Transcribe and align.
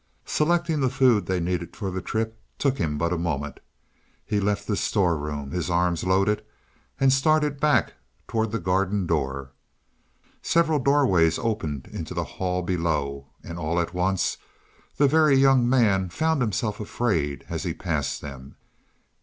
Selecting 0.25 0.79
the 0.79 0.89
food 0.89 1.27
they 1.27 1.39
needed 1.39 1.75
for 1.75 1.91
the 1.91 2.01
trip 2.01 2.41
took 2.57 2.79
him 2.79 2.97
but 2.97 3.13
a 3.13 3.19
moment. 3.19 3.59
He 4.25 4.39
left 4.39 4.65
the 4.65 4.75
storeroom, 4.75 5.51
his 5.51 5.69
arms 5.69 6.03
loaded, 6.03 6.43
and 6.99 7.13
started 7.13 7.59
back 7.59 7.93
toward 8.27 8.49
the 8.51 8.57
garden 8.57 9.05
door. 9.05 9.51
Several 10.41 10.79
doorways 10.79 11.37
opened 11.37 11.85
into 11.91 12.15
the 12.15 12.23
hall 12.23 12.63
below, 12.63 13.27
and 13.43 13.59
all 13.59 13.79
at 13.79 13.93
once 13.93 14.37
the 14.97 15.07
Very 15.07 15.35
Young 15.37 15.69
Man 15.69 16.09
found 16.09 16.41
himself 16.41 16.79
afraid 16.79 17.45
as 17.47 17.61
he 17.61 17.71
passed 17.75 18.21
them. 18.21 18.55